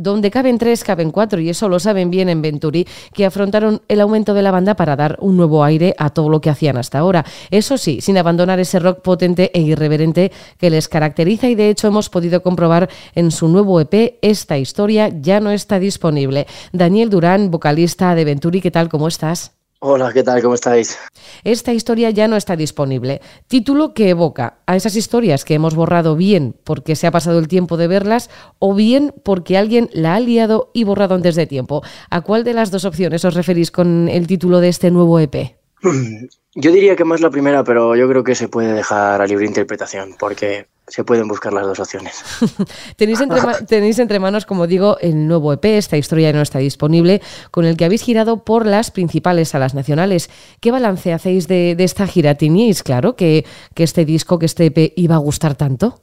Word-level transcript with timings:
Donde 0.00 0.30
caben 0.30 0.58
tres, 0.58 0.84
caben 0.84 1.10
cuatro, 1.10 1.40
y 1.40 1.48
eso 1.48 1.68
lo 1.68 1.80
saben 1.80 2.08
bien 2.08 2.28
en 2.28 2.40
Venturi, 2.40 2.86
que 3.12 3.26
afrontaron 3.26 3.82
el 3.88 4.00
aumento 4.00 4.32
de 4.32 4.42
la 4.42 4.52
banda 4.52 4.76
para 4.76 4.94
dar 4.94 5.16
un 5.20 5.36
nuevo 5.36 5.64
aire 5.64 5.92
a 5.98 6.10
todo 6.10 6.28
lo 6.28 6.40
que 6.40 6.50
hacían 6.50 6.76
hasta 6.76 7.00
ahora. 7.00 7.24
Eso 7.50 7.76
sí, 7.76 8.00
sin 8.00 8.16
abandonar 8.16 8.60
ese 8.60 8.78
rock 8.78 9.00
potente 9.02 9.50
e 9.52 9.60
irreverente 9.60 10.30
que 10.56 10.70
les 10.70 10.86
caracteriza 10.86 11.48
y 11.48 11.56
de 11.56 11.68
hecho 11.68 11.88
hemos 11.88 12.10
podido 12.10 12.44
comprobar 12.44 12.88
en 13.16 13.32
su 13.32 13.48
nuevo 13.48 13.80
EP, 13.80 14.18
esta 14.22 14.56
historia 14.56 15.08
ya 15.08 15.40
no 15.40 15.50
está 15.50 15.80
disponible. 15.80 16.46
Daniel 16.72 17.10
Durán, 17.10 17.50
vocalista 17.50 18.14
de 18.14 18.24
Venturi, 18.24 18.60
¿qué 18.60 18.70
tal? 18.70 18.88
¿Cómo 18.88 19.08
estás? 19.08 19.57
Hola, 19.80 20.12
¿qué 20.12 20.24
tal? 20.24 20.42
¿Cómo 20.42 20.54
estáis? 20.54 20.98
Esta 21.44 21.72
historia 21.72 22.10
ya 22.10 22.26
no 22.26 22.34
está 22.34 22.56
disponible. 22.56 23.20
Título 23.46 23.94
que 23.94 24.08
evoca 24.08 24.58
a 24.66 24.74
esas 24.74 24.96
historias 24.96 25.44
que 25.44 25.54
hemos 25.54 25.76
borrado 25.76 26.16
bien 26.16 26.56
porque 26.64 26.96
se 26.96 27.06
ha 27.06 27.12
pasado 27.12 27.38
el 27.38 27.46
tiempo 27.46 27.76
de 27.76 27.86
verlas 27.86 28.28
o 28.58 28.74
bien 28.74 29.14
porque 29.22 29.56
alguien 29.56 29.88
la 29.92 30.16
ha 30.16 30.20
liado 30.20 30.72
y 30.74 30.82
borrado 30.82 31.14
antes 31.14 31.36
de 31.36 31.46
tiempo. 31.46 31.82
¿A 32.10 32.22
cuál 32.22 32.42
de 32.42 32.54
las 32.54 32.72
dos 32.72 32.84
opciones 32.84 33.24
os 33.24 33.34
referís 33.34 33.70
con 33.70 34.08
el 34.08 34.26
título 34.26 34.58
de 34.58 34.68
este 34.68 34.90
nuevo 34.90 35.20
EP? 35.20 35.56
Yo 36.56 36.72
diría 36.72 36.96
que 36.96 37.04
más 37.04 37.20
la 37.20 37.30
primera, 37.30 37.62
pero 37.62 37.94
yo 37.94 38.08
creo 38.08 38.24
que 38.24 38.34
se 38.34 38.48
puede 38.48 38.72
dejar 38.72 39.20
a 39.20 39.26
libre 39.26 39.46
interpretación 39.46 40.16
porque 40.18 40.66
se 40.88 41.04
pueden 41.04 41.28
buscar 41.28 41.52
las 41.52 41.66
dos 41.66 41.78
opciones. 41.80 42.22
tenéis, 42.96 43.20
entre, 43.20 43.40
tenéis 43.66 43.98
entre 43.98 44.18
manos, 44.18 44.46
como 44.46 44.66
digo, 44.66 44.98
el 45.00 45.26
nuevo 45.26 45.52
EP, 45.52 45.64
esta 45.64 45.96
historia 45.96 46.32
no 46.32 46.40
está 46.40 46.58
disponible, 46.58 47.22
con 47.50 47.64
el 47.64 47.76
que 47.76 47.84
habéis 47.84 48.02
girado 48.02 48.44
por 48.44 48.66
las 48.66 48.90
principales 48.90 49.50
salas 49.50 49.74
nacionales. 49.74 50.30
¿Qué 50.60 50.70
balance 50.70 51.12
hacéis 51.12 51.48
de, 51.48 51.76
esta 51.78 52.06
gira? 52.06 52.36
¿Teníais 52.36 52.82
claro 52.82 53.16
que, 53.16 53.44
este 53.76 54.04
disco, 54.04 54.38
que 54.38 54.46
este 54.46 54.66
EP 54.66 54.92
iba 54.96 55.14
a 55.14 55.18
gustar 55.18 55.54
tanto? 55.54 56.00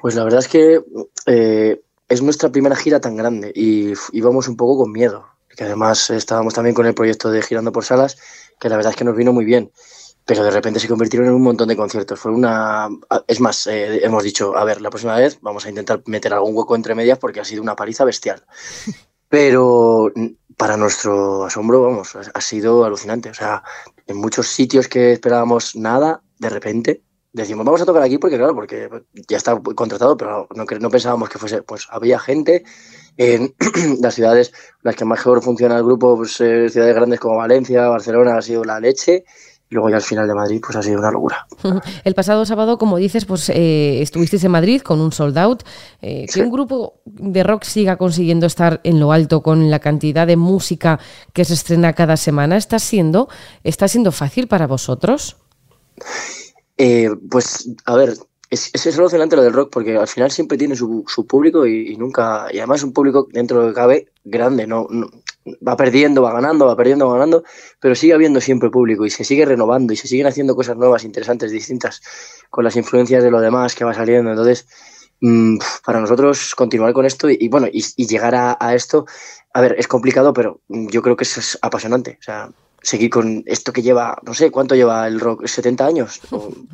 Pues 0.00 0.14
la 0.14 0.24
verdad 0.24 0.40
es 0.40 0.48
que 0.48 0.80
eh, 1.26 1.80
es 2.08 2.22
nuestra 2.22 2.50
primera 2.50 2.76
gira 2.76 3.00
tan 3.00 3.16
grande 3.16 3.52
y 3.54 3.92
íbamos 4.12 4.48
un 4.48 4.56
poco 4.56 4.82
con 4.82 4.92
miedo, 4.92 5.26
que 5.56 5.64
además 5.64 6.10
estábamos 6.10 6.54
también 6.54 6.74
con 6.74 6.86
el 6.86 6.94
proyecto 6.94 7.30
de 7.30 7.42
Girando 7.42 7.72
por 7.72 7.84
Salas, 7.84 8.16
que 8.60 8.68
la 8.68 8.76
verdad 8.76 8.92
es 8.92 8.96
que 8.96 9.04
nos 9.04 9.16
vino 9.16 9.32
muy 9.32 9.44
bien 9.44 9.72
pero 10.28 10.44
de 10.44 10.50
repente 10.50 10.78
se 10.78 10.88
convirtieron 10.88 11.26
en 11.26 11.34
un 11.34 11.40
montón 11.40 11.68
de 11.68 11.76
conciertos. 11.76 12.20
Fue 12.20 12.30
una. 12.30 12.86
Es 13.26 13.40
más, 13.40 13.66
eh, 13.66 14.04
hemos 14.04 14.22
dicho, 14.22 14.54
a 14.58 14.62
ver, 14.62 14.82
la 14.82 14.90
próxima 14.90 15.16
vez 15.16 15.38
vamos 15.40 15.64
a 15.64 15.70
intentar 15.70 16.02
meter 16.04 16.34
algún 16.34 16.54
hueco 16.54 16.76
entre 16.76 16.94
medias 16.94 17.18
porque 17.18 17.40
ha 17.40 17.46
sido 17.46 17.62
una 17.62 17.74
paliza 17.74 18.04
bestial. 18.04 18.44
Pero 19.30 20.12
para 20.58 20.76
nuestro 20.76 21.46
asombro, 21.46 21.80
vamos, 21.80 22.14
ha 22.14 22.40
sido 22.42 22.84
alucinante. 22.84 23.30
O 23.30 23.34
sea, 23.34 23.62
en 24.06 24.18
muchos 24.18 24.48
sitios 24.48 24.86
que 24.86 25.12
esperábamos 25.12 25.74
nada, 25.76 26.20
de 26.38 26.50
repente 26.50 27.02
decimos, 27.32 27.64
vamos 27.64 27.80
a 27.80 27.86
tocar 27.86 28.02
aquí 28.02 28.18
porque, 28.18 28.36
claro, 28.36 28.54
porque 28.54 28.90
ya 29.28 29.38
está 29.38 29.58
contratado, 29.58 30.18
pero 30.18 30.46
no, 30.54 30.66
no 30.78 30.90
pensábamos 30.90 31.30
que 31.30 31.38
fuese. 31.38 31.62
Pues 31.62 31.86
había 31.88 32.18
gente 32.18 32.64
en 33.16 33.54
las 34.02 34.14
ciudades, 34.14 34.52
las 34.82 34.94
que 34.94 35.06
mejor 35.06 35.42
funciona 35.42 35.78
el 35.78 35.84
grupo, 35.84 36.18
pues, 36.18 36.38
eh, 36.42 36.68
ciudades 36.68 36.94
grandes 36.94 37.18
como 37.18 37.38
Valencia, 37.38 37.88
Barcelona, 37.88 38.36
ha 38.36 38.42
sido 38.42 38.62
la 38.62 38.78
leche 38.78 39.24
luego 39.70 39.90
ya 39.90 39.96
al 39.96 40.02
final 40.02 40.26
de 40.26 40.34
Madrid 40.34 40.60
pues 40.64 40.76
ha 40.76 40.82
sido 40.82 40.98
una 40.98 41.10
locura. 41.10 41.46
El 42.04 42.14
pasado 42.14 42.44
sábado, 42.46 42.78
como 42.78 42.96
dices, 42.96 43.24
pues 43.24 43.48
eh, 43.50 44.00
estuvisteis 44.02 44.44
en 44.44 44.50
Madrid 44.50 44.82
con 44.82 45.00
un 45.00 45.12
sold 45.12 45.38
out. 45.38 45.62
Eh, 46.00 46.26
que 46.32 46.42
un 46.42 46.50
grupo 46.50 47.00
de 47.04 47.42
rock 47.42 47.64
siga 47.64 47.96
consiguiendo 47.96 48.46
estar 48.46 48.80
en 48.84 49.00
lo 49.00 49.12
alto 49.12 49.42
con 49.42 49.70
la 49.70 49.78
cantidad 49.78 50.26
de 50.26 50.36
música 50.36 50.98
que 51.32 51.44
se 51.44 51.54
estrena 51.54 51.92
cada 51.92 52.16
semana, 52.16 52.56
¿está 52.56 52.78
siendo, 52.78 53.28
está 53.64 53.88
siendo 53.88 54.12
fácil 54.12 54.48
para 54.48 54.66
vosotros? 54.66 55.36
Eh, 56.76 57.10
pues, 57.30 57.70
a 57.84 57.96
ver, 57.96 58.14
es, 58.50 58.70
es 58.72 58.98
alucinante 58.98 59.36
lo 59.36 59.42
del 59.42 59.52
rock 59.52 59.70
porque 59.72 59.96
al 59.96 60.08
final 60.08 60.30
siempre 60.30 60.56
tiene 60.56 60.76
su, 60.76 61.04
público 61.28 61.66
y, 61.66 61.96
nunca, 61.96 62.46
y 62.52 62.58
además 62.58 62.82
un 62.82 62.92
público 62.92 63.28
dentro 63.30 63.66
de 63.66 63.74
cabe 63.74 64.08
grande, 64.24 64.66
no, 64.66 64.86
no 64.90 65.08
va 65.66 65.76
perdiendo, 65.76 66.22
va 66.22 66.32
ganando, 66.32 66.66
va 66.66 66.76
perdiendo, 66.76 67.06
va 67.06 67.14
ganando, 67.14 67.44
pero 67.80 67.94
sigue 67.94 68.14
habiendo 68.14 68.40
siempre 68.40 68.70
público 68.70 69.06
y 69.06 69.10
se 69.10 69.24
sigue 69.24 69.44
renovando 69.44 69.92
y 69.92 69.96
se 69.96 70.08
siguen 70.08 70.26
haciendo 70.26 70.54
cosas 70.56 70.76
nuevas, 70.76 71.04
interesantes, 71.04 71.50
distintas, 71.50 72.00
con 72.50 72.64
las 72.64 72.76
influencias 72.76 73.22
de 73.22 73.30
lo 73.30 73.40
demás 73.40 73.74
que 73.74 73.84
va 73.84 73.94
saliendo. 73.94 74.30
Entonces, 74.30 74.66
mm, 75.20 75.58
para 75.84 76.00
nosotros 76.00 76.54
continuar 76.54 76.92
con 76.92 77.06
esto 77.06 77.28
y, 77.30 77.48
bueno, 77.48 77.68
y, 77.70 78.06
llegar 78.06 78.34
a, 78.34 78.56
a, 78.60 78.74
esto, 78.74 79.06
a 79.52 79.60
ver, 79.60 79.76
es 79.78 79.88
complicado, 79.88 80.32
pero 80.32 80.60
yo 80.68 81.02
creo 81.02 81.16
que 81.16 81.24
es 81.24 81.58
apasionante. 81.62 82.18
O 82.20 82.22
sea, 82.22 82.50
seguir 82.82 83.10
con 83.10 83.42
esto 83.46 83.72
que 83.72 83.82
lleva, 83.82 84.18
no 84.24 84.34
sé, 84.34 84.50
¿cuánto 84.50 84.74
lleva 84.74 85.06
el 85.06 85.20
rock? 85.20 85.42
¿70 85.44 85.80
años? 85.86 86.20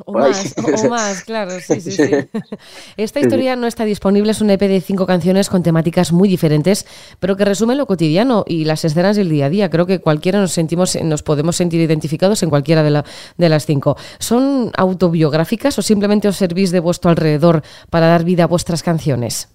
O, 0.07 0.13
más, 0.89 1.23
claro, 1.23 1.51
sí, 1.59 1.81
sí, 1.81 1.91
sí. 1.91 2.11
Esta 2.97 3.19
historia 3.19 3.55
no 3.55 3.65
está 3.65 3.85
disponible, 3.85 4.31
es 4.31 4.41
un 4.41 4.49
EP 4.49 4.59
de 4.59 4.79
cinco 4.79 5.05
canciones 5.05 5.49
con 5.49 5.63
temáticas 5.63 6.11
muy 6.11 6.29
diferentes, 6.29 6.85
pero 7.19 7.35
que 7.35 7.45
resumen 7.45 7.77
lo 7.77 7.87
cotidiano 7.87 8.43
y 8.47 8.65
las 8.65 8.85
escenas 8.85 9.15
del 9.15 9.29
día 9.29 9.47
a 9.47 9.49
día. 9.49 9.69
Creo 9.69 9.85
que 9.85 9.99
cualquiera 9.99 10.39
nos 10.39 10.51
sentimos, 10.51 10.95
nos 11.01 11.23
podemos 11.23 11.55
sentir 11.55 11.81
identificados 11.81 12.43
en 12.43 12.49
cualquiera 12.49 12.83
de, 12.83 13.03
de 13.37 13.49
las 13.49 13.65
cinco. 13.65 13.97
¿Son 14.19 14.71
autobiográficas 14.77 15.77
o 15.79 15.81
simplemente 15.81 16.27
os 16.27 16.37
servís 16.37 16.71
de 16.71 16.79
vuestro 16.79 17.09
alrededor 17.09 17.63
para 17.89 18.07
dar 18.07 18.23
vida 18.23 18.43
a 18.43 18.47
vuestras 18.47 18.83
canciones? 18.83 19.54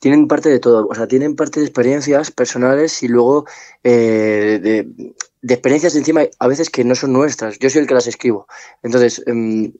Tienen 0.00 0.28
parte 0.28 0.48
de 0.48 0.58
todo, 0.58 0.86
o 0.88 0.94
sea, 0.94 1.06
tienen 1.06 1.36
parte 1.36 1.60
de 1.60 1.66
experiencias 1.66 2.30
personales 2.30 3.02
y 3.02 3.08
luego 3.08 3.46
eh, 3.82 4.60
de, 4.62 5.14
experiencias 5.54 5.96
encima 5.96 6.22
a 6.38 6.48
veces 6.48 6.70
que 6.70 6.84
no 6.84 6.94
son 6.94 7.12
nuestras. 7.12 7.58
Yo 7.58 7.70
soy 7.70 7.82
el 7.82 7.86
que 7.86 7.94
las 7.94 8.06
escribo. 8.06 8.46
Entonces, 8.82 9.22
em, 9.26 9.72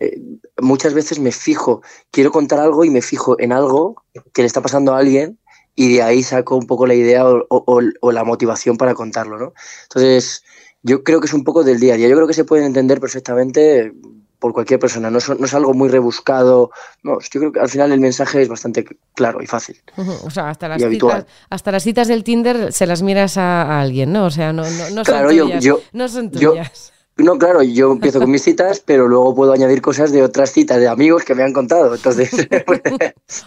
eh, 0.00 0.20
muchas 0.60 0.94
veces 0.94 1.18
me 1.18 1.32
fijo, 1.32 1.82
quiero 2.10 2.30
contar 2.32 2.60
algo 2.60 2.84
y 2.84 2.90
me 2.90 3.02
fijo 3.02 3.38
en 3.40 3.52
algo 3.52 4.02
que 4.32 4.42
le 4.42 4.46
está 4.46 4.60
pasando 4.60 4.94
a 4.94 4.98
alguien 4.98 5.38
y 5.74 5.94
de 5.94 6.02
ahí 6.02 6.22
saco 6.22 6.56
un 6.56 6.66
poco 6.66 6.86
la 6.86 6.94
idea 6.94 7.26
o, 7.26 7.44
o 7.48 8.12
la 8.12 8.24
motivación 8.24 8.76
para 8.76 8.94
contarlo, 8.94 9.38
¿no? 9.38 9.54
Entonces, 9.84 10.44
yo 10.82 11.04
creo 11.04 11.20
que 11.20 11.26
es 11.26 11.32
un 11.32 11.44
poco 11.44 11.64
del 11.64 11.80
día 11.80 11.94
a 11.94 11.96
día. 11.96 12.08
Yo 12.08 12.16
creo 12.16 12.26
que 12.26 12.34
se 12.34 12.44
pueden 12.44 12.66
entender 12.66 13.00
perfectamente 13.00 13.92
por 14.42 14.52
cualquier 14.52 14.80
persona, 14.80 15.08
no 15.08 15.18
es, 15.18 15.54
algo 15.54 15.72
muy 15.72 15.88
rebuscado. 15.88 16.72
No, 17.04 17.20
yo 17.20 17.40
creo 17.40 17.52
que 17.52 17.60
al 17.60 17.68
final 17.68 17.92
el 17.92 18.00
mensaje 18.00 18.42
es 18.42 18.48
bastante 18.48 18.84
claro 19.14 19.40
y 19.40 19.46
fácil. 19.46 19.80
O 20.24 20.30
sea, 20.30 20.50
hasta 20.50 20.66
las, 20.66 20.82
citas, 20.82 21.26
hasta 21.48 21.70
las 21.70 21.84
citas 21.84 22.08
del 22.08 22.24
Tinder 22.24 22.72
se 22.72 22.86
las 22.86 23.02
miras 23.02 23.36
a, 23.36 23.80
alguien, 23.80 24.12
¿no? 24.12 24.24
O 24.24 24.30
sea, 24.32 24.52
no, 24.52 24.64
no, 24.64 25.04
son 25.04 25.28
tuyas. 25.28 25.64
no 25.92 26.08
son 26.08 26.30
tuyas. 26.32 26.92
No, 27.18 27.36
claro, 27.36 27.62
yo 27.62 27.92
empiezo 27.92 28.20
con 28.20 28.30
mis 28.30 28.42
citas, 28.42 28.80
pero 28.86 29.06
luego 29.06 29.34
puedo 29.34 29.52
añadir 29.52 29.82
cosas 29.82 30.12
de 30.12 30.22
otras 30.22 30.50
citas 30.50 30.78
de 30.78 30.88
amigos 30.88 31.24
que 31.24 31.34
me 31.34 31.42
han 31.42 31.52
contado. 31.52 31.94
Entonces 31.94 32.30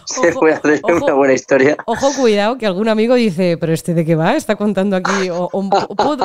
se 0.05 0.33
puede, 0.33 0.53
hacer 0.53 0.81
una 0.83 1.13
buena 1.13 1.33
historia. 1.33 1.75
Ojo, 1.85 2.13
cuidado, 2.13 2.57
que 2.57 2.67
algún 2.67 2.89
amigo 2.89 3.15
dice, 3.15 3.57
pero 3.59 3.73
este 3.73 3.95
de 3.95 4.05
qué 4.05 4.15
va, 4.15 4.35
está 4.35 4.55
contando 4.55 4.95
aquí, 4.95 5.29
o, 5.31 5.49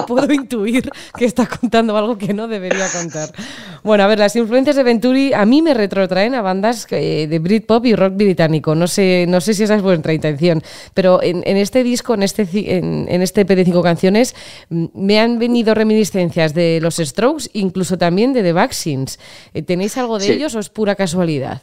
puedo, 0.07 0.33
intuir 0.33 0.91
que 1.17 1.25
está 1.25 1.47
contando 1.47 1.97
algo 1.97 2.19
que 2.19 2.35
no 2.35 2.47
debería 2.47 2.87
contar. 2.93 3.31
Bueno, 3.83 4.05
a 4.05 4.07
ver, 4.07 4.19
las 4.19 4.37
influencias 4.37 4.77
de 4.77 4.83
Venturi 4.83 5.33
a 5.33 5.47
mí 5.47 5.63
me 5.63 5.73
retrotraen 5.73 6.35
a 6.35 6.43
bandas 6.43 6.87
eh, 6.91 7.27
de 7.29 7.39
Britpop 7.39 7.87
y 7.87 7.95
rock 7.95 8.17
británico. 8.17 8.75
No 8.75 8.87
sé, 8.87 9.25
no 9.27 9.41
sé 9.41 9.55
si 9.55 9.65
esa 9.65 9.77
es 9.77 9.83
vuestra 9.83 10.13
intención, 10.13 10.63
pero 10.93 11.23
en, 11.23 11.57
este 11.57 11.83
disco, 11.83 12.13
en 12.13 12.23
este, 12.23 12.47
en, 12.77 13.07
en 13.09 13.23
este 13.23 13.43
EP 13.43 13.49
de 13.49 13.65
cinco 13.65 13.83
canciones, 13.83 14.35
me 14.69 15.19
han 15.19 15.39
venido 15.39 15.75
reminiscencias 15.75 16.53
de 16.53 16.81
los 16.83 16.97
Strokes 16.97 17.30
incluso 17.53 17.99
también 17.99 18.33
de 18.33 18.43
The 18.43 18.53
Vaccines. 18.53 19.19
Eh, 19.55 19.63
¿Tenéis 19.63 19.97
algo 19.97 20.19
de 20.19 20.33
ellos 20.33 20.55
o 20.55 20.59
es 20.59 20.69
pura 20.69 20.95
casualidad? 20.95 21.63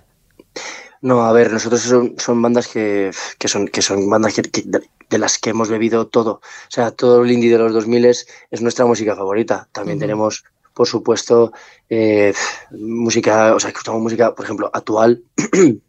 No, 1.02 1.24
a 1.26 1.32
ver, 1.32 1.52
nosotros 1.52 1.82
son, 1.82 2.42
bandas 2.42 2.68
que, 2.68 3.12
son, 3.46 3.68
que 3.68 3.82
son 3.82 4.10
bandas 4.10 4.36
de, 4.36 5.18
las 5.18 5.38
que 5.38 5.52
hemos 5.52 5.70
bebido 5.70 6.08
todo. 6.08 6.32
O 6.34 6.70
sea, 6.70 6.92
todo 6.92 7.24
el 7.24 7.32
indie 7.32 7.52
de 7.52 7.60
los 7.60 7.74
2000 7.74 8.06
es, 8.06 8.28
es 8.50 8.62
nuestra 8.62 8.86
música 8.86 9.16
favorita. 9.16 9.68
También 9.72 10.00
tenemos, 10.00 10.44
por 10.74 10.88
supuesto, 10.88 11.52
eh, 11.90 12.34
música, 12.72 13.54
o 13.54 13.60
sea, 13.60 13.70
escuchamos 13.70 14.02
música, 14.02 14.34
por 14.34 14.46
ejemplo, 14.46 14.72
actual. 14.74 15.24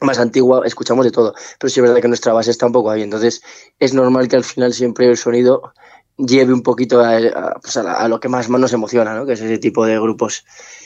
más 0.00 0.18
antigua, 0.18 0.62
escuchamos 0.66 1.04
de 1.04 1.10
todo, 1.10 1.34
pero 1.58 1.70
sí 1.70 1.80
es 1.80 1.82
verdad 1.82 2.02
que 2.02 2.08
nuestra 2.08 2.32
base 2.32 2.50
está 2.50 2.66
un 2.66 2.72
poco 2.72 2.90
ahí, 2.90 3.02
entonces 3.02 3.42
es 3.78 3.94
normal 3.94 4.28
que 4.28 4.36
al 4.36 4.44
final 4.44 4.74
siempre 4.74 5.08
el 5.08 5.16
sonido 5.16 5.72
lleve 6.16 6.52
un 6.52 6.62
poquito 6.62 7.02
pues 7.62 7.76
a, 7.76 8.08
lo 8.08 8.20
que 8.20 8.28
más, 8.28 8.48
nos 8.48 8.72
emociona, 8.72 9.14
¿no? 9.14 9.26
que 9.26 9.32
es 9.32 9.40
ese 9.40 9.58
tipo 9.58 9.84
de 9.84 9.98
grupos. 9.98 10.44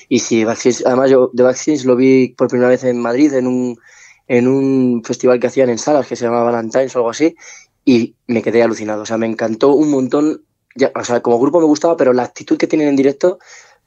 Y 0.08 0.20
si 0.20 0.42
además 0.42 1.10
yo 1.10 1.30
de 1.32 1.42
Vaccines 1.42 1.84
lo 1.84 1.96
vi 1.96 2.28
por 2.28 2.48
primera 2.48 2.70
vez 2.70 2.84
en 2.84 2.98
Madrid 3.00 3.32
en 3.34 3.46
un, 3.46 3.78
en 4.26 4.48
un 4.48 5.02
festival 5.04 5.38
que 5.38 5.48
hacían 5.48 5.70
en 5.70 5.78
salas 5.78 6.06
que 6.06 6.16
se 6.16 6.24
llamaba 6.24 6.50
Valentine's 6.50 6.94
o 6.96 7.00
algo 7.00 7.10
así, 7.10 7.36
y 7.84 8.14
me 8.26 8.42
quedé 8.42 8.62
alucinado. 8.62 9.02
O 9.02 9.06
sea, 9.06 9.18
me 9.18 9.26
encantó 9.26 9.72
un 9.72 9.90
montón. 9.90 10.44
Ya, 10.74 10.92
o 10.94 11.04
sea, 11.04 11.20
como 11.20 11.40
grupo 11.40 11.58
me 11.58 11.66
gustaba, 11.66 11.96
pero 11.96 12.12
la 12.12 12.22
actitud 12.22 12.56
que 12.56 12.66
tienen 12.66 12.88
en 12.88 12.96
directo 12.96 13.38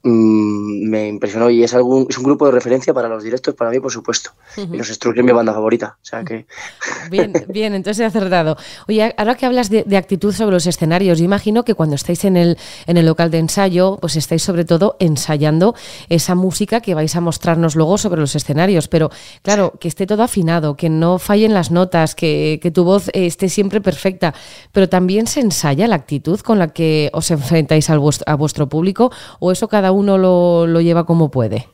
mm, 0.04 0.90
me 0.90 1.08
impresionó 1.08 1.50
y 1.50 1.64
es, 1.64 1.74
algún, 1.74 2.06
es 2.10 2.18
un 2.18 2.24
grupo 2.24 2.46
de 2.46 2.52
referencia 2.52 2.94
para 2.94 3.08
los 3.08 3.24
directos, 3.24 3.56
para 3.56 3.72
mí, 3.72 3.80
por 3.80 3.92
supuesto. 3.92 4.32
Y 4.58 4.78
los 4.78 4.88
Strokes 4.88 5.20
es 5.20 5.26
mi 5.26 5.32
banda 5.32 5.54
favorita. 5.54 5.98
O 6.02 6.06
sea 6.06 6.24
que... 6.24 6.46
Bien, 7.10 7.34
bien, 7.48 7.74
entonces 7.74 8.02
he 8.02 8.06
acertado. 8.06 8.58
Oye, 8.88 9.14
ahora 9.18 9.36
que 9.36 9.46
hablas 9.46 9.70
de, 9.70 9.98
actitud 9.98 10.34
sobre 10.34 10.54
los 10.54 10.66
escenarios, 10.68 11.20
yo 11.20 11.26
imagino 11.26 11.64
que 11.64 11.74
cuando 11.74 11.96
estáis 11.96 12.24
en 12.26 12.38
el, 12.38 12.58
en 12.86 12.98
el 12.98 13.06
local 13.06 13.32
de 13.32 13.40
ensayo, 13.40 13.98
pues 14.00 14.16
estáis 14.16 14.44
sobre 14.44 14.66
todo 14.66 14.96
ensayando 15.00 15.76
esa 16.10 16.36
música 16.36 16.80
que 16.80 16.94
vais 16.94 17.16
a 17.16 17.22
mostrarnos 17.22 17.76
luego 17.76 17.98
sobre 17.98 18.22
los 18.22 18.36
escenarios. 18.36 18.88
Pero 18.88 19.10
claro, 19.42 19.74
que 19.80 19.88
esté 19.88 20.06
todo 20.06 20.24
afinado, 20.24 20.76
que 20.76 20.90
no 20.90 21.20
fallen 21.20 21.54
las 21.54 21.72
notas, 21.72 22.16
que, 22.16 22.60
que 22.62 22.72
tu 22.72 22.84
voz 22.84 23.10
esté 23.14 23.50
siempre 23.50 23.82
perfecta. 23.82 24.34
Pero 24.72 24.88
también 24.88 25.28
se 25.28 25.42
ensaya 25.42 25.88
la 25.88 25.96
actitud 25.96 26.40
con 26.40 26.60
la 26.60 26.70
que 26.70 27.10
os 27.14 27.32
enfrentáis 27.32 27.90
al 27.90 28.02
a 28.26 28.36
vuestro 28.36 28.68
público 28.68 29.12
o 29.40 29.52
eso 29.52 29.68
cada 29.68 29.91
uno 29.92 30.18
lo, 30.18 30.82
lleva 30.82 31.06
como 31.06 31.32
puede? 31.32 31.68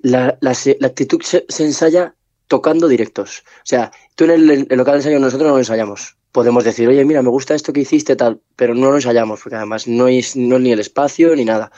La, 0.00 0.36
actitud 0.82 1.22
se, 1.22 1.44
ensaya 1.58 2.14
tocando 2.48 2.88
directos. 2.88 3.42
O 3.58 3.64
sea, 3.64 3.90
tú 4.14 4.24
en 4.24 4.30
el, 4.30 4.66
local 4.70 4.94
de 4.94 4.98
ensayo 4.98 5.18
nosotros 5.18 5.48
no 5.48 5.54
lo 5.54 5.58
ensayamos. 5.58 6.16
Podemos 6.32 6.64
decir, 6.64 6.88
oye, 6.88 7.04
mira, 7.04 7.22
me 7.22 7.30
gusta 7.30 7.54
esto 7.54 7.72
que 7.72 7.80
hiciste, 7.80 8.16
tal, 8.16 8.40
pero 8.56 8.74
no 8.74 8.90
lo 8.90 8.96
ensayamos, 8.96 9.40
porque 9.40 9.56
además 9.56 9.86
no 9.86 10.08
es, 10.08 10.36
no 10.36 10.58
ni 10.58 10.72
el 10.72 10.80
espacio 10.80 11.34
ni 11.36 11.44
nada. 11.44 11.70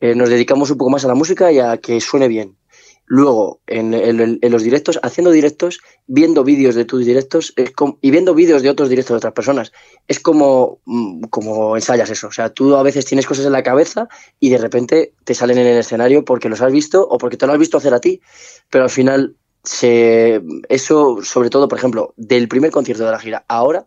Eh, 0.00 0.14
nos 0.14 0.28
dedicamos 0.28 0.70
un 0.70 0.78
poco 0.78 0.90
más 0.90 1.04
a 1.04 1.08
la 1.08 1.14
música 1.14 1.50
y 1.50 1.58
a 1.58 1.78
que 1.78 2.00
suene 2.00 2.28
bien. 2.28 2.56
Luego, 3.08 3.60
en, 3.68 4.40
los 4.50 4.62
directos, 4.64 4.98
haciendo 5.02 5.30
directos, 5.30 5.80
viendo 6.08 6.42
vídeos 6.42 6.74
de 6.74 6.84
tus 6.84 7.06
directos 7.06 7.54
y 8.00 8.10
viendo 8.10 8.34
vídeos 8.34 8.62
de 8.62 8.70
otros 8.70 8.88
directos 8.88 9.14
de 9.14 9.18
otras 9.18 9.32
personas, 9.32 9.72
es 10.08 10.18
como, 10.18 10.80
mm, 10.86 11.24
como 11.24 11.76
ensayas 11.76 12.10
eso. 12.10 12.26
O 12.26 12.32
sea, 12.32 12.50
tú 12.50 12.74
a 12.74 12.82
veces 12.82 13.06
tienes 13.06 13.26
cosas 13.26 13.46
en 13.46 13.52
la 13.52 13.62
cabeza 13.62 14.08
y 14.40 14.50
de 14.50 14.58
repente 14.58 15.12
te 15.22 15.34
salen 15.34 15.58
en 15.58 15.68
el 15.68 15.78
escenario 15.78 16.24
porque 16.24 16.48
los 16.48 16.60
has 16.60 16.72
visto 16.72 17.06
o 17.06 17.16
porque 17.18 17.36
te 17.36 17.46
lo 17.46 17.52
has 17.52 17.58
visto 17.58 17.76
hacer 17.76 17.94
a 17.94 18.00
ti. 18.00 18.20
Pero 18.70 18.84
al 18.84 18.90
final, 18.90 19.36
se, 19.62 20.42
eso, 20.68 21.18
sobre 21.22 21.48
todo, 21.48 21.68
por 21.68 21.78
ejemplo, 21.78 22.12
del 22.16 22.48
primer 22.48 22.72
concierto 22.72 23.04
de 23.04 23.12
la 23.12 23.20
gira, 23.20 23.44
ahora 23.46 23.86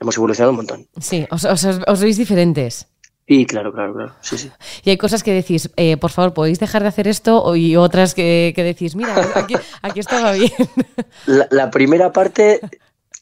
hemos 0.00 0.16
evolucionado 0.16 0.50
un 0.50 0.56
montón. 0.56 0.88
Sí, 1.00 1.28
os 1.30 2.00
veis 2.00 2.16
diferentes. 2.16 2.91
Sí, 3.32 3.46
claro, 3.46 3.72
claro, 3.72 3.94
claro. 3.94 4.12
Sí, 4.20 4.36
sí. 4.36 4.50
Y 4.84 4.90
hay 4.90 4.98
cosas 4.98 5.22
que 5.22 5.32
decís, 5.32 5.70
eh, 5.76 5.96
por 5.96 6.10
favor, 6.10 6.34
podéis 6.34 6.60
dejar 6.60 6.82
de 6.82 6.88
hacer 6.88 7.08
esto, 7.08 7.56
y 7.56 7.76
otras 7.76 8.12
que, 8.12 8.52
decís, 8.54 8.94
mira, 8.94 9.14
aquí, 9.34 9.54
aquí 9.80 10.00
estaba 10.00 10.32
bien. 10.32 10.52
La, 11.50 11.70
primera 11.70 12.12
parte, 12.12 12.60